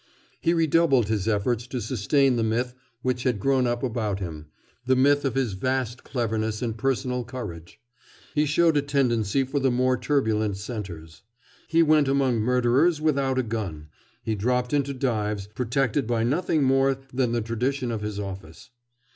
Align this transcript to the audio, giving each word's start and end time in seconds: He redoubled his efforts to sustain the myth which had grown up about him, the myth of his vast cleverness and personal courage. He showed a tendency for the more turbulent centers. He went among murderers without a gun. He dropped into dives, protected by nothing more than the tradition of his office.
He 0.39 0.55
redoubled 0.55 1.09
his 1.09 1.27
efforts 1.27 1.67
to 1.67 1.79
sustain 1.79 2.35
the 2.35 2.41
myth 2.41 2.73
which 3.03 3.21
had 3.21 3.39
grown 3.39 3.67
up 3.67 3.83
about 3.83 4.19
him, 4.19 4.47
the 4.83 4.95
myth 4.95 5.23
of 5.25 5.35
his 5.35 5.53
vast 5.53 6.03
cleverness 6.03 6.63
and 6.63 6.75
personal 6.75 7.23
courage. 7.23 7.79
He 8.33 8.47
showed 8.47 8.77
a 8.77 8.81
tendency 8.81 9.43
for 9.43 9.59
the 9.59 9.69
more 9.69 9.97
turbulent 9.97 10.57
centers. 10.57 11.21
He 11.67 11.83
went 11.83 12.07
among 12.07 12.39
murderers 12.39 12.99
without 12.99 13.37
a 13.37 13.43
gun. 13.43 13.89
He 14.23 14.33
dropped 14.33 14.73
into 14.73 14.95
dives, 14.95 15.45
protected 15.53 16.07
by 16.07 16.23
nothing 16.23 16.63
more 16.63 16.97
than 17.13 17.31
the 17.31 17.41
tradition 17.41 17.91
of 17.91 18.01
his 18.01 18.19
office. 18.19 18.71